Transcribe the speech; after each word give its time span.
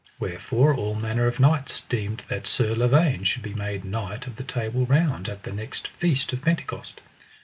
Wherefore 0.19 0.73
all 0.73 0.95
manner 0.95 1.27
of 1.27 1.39
knights 1.39 1.81
deemed 1.81 2.23
that 2.27 2.47
Sir 2.47 2.73
Lavaine 2.73 3.23
should 3.23 3.43
be 3.43 3.53
made 3.53 3.85
knight 3.85 4.25
of 4.25 4.35
the 4.37 4.43
Table 4.43 4.83
Round 4.87 5.29
at 5.29 5.43
the 5.43 5.51
next 5.53 5.89
feast 5.89 6.33
of 6.33 6.41
Pentecost. 6.41 7.01